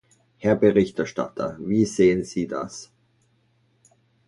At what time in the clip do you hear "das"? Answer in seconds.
2.47-2.89